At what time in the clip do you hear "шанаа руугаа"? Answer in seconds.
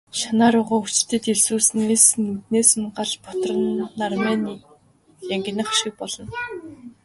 0.19-0.79